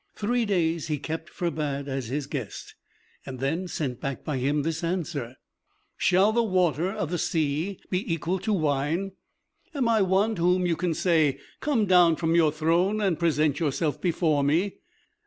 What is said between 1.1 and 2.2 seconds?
Ferbad as